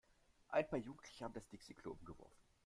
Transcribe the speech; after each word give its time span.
Ein 0.49 0.67
paar 0.67 0.79
Jugendliche 0.79 1.23
haben 1.23 1.35
das 1.35 1.47
Dixi-Klo 1.49 1.91
umgeworfen. 1.91 2.41